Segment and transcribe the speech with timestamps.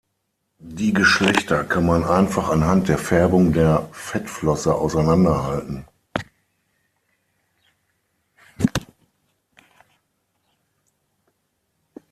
[0.73, 5.85] Die Geschlechter kann man einfach anhand der Färbung der Fettflosse auseinanderhalten.